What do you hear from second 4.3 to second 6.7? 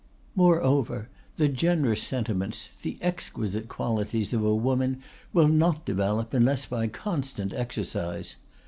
of a woman will not develop unless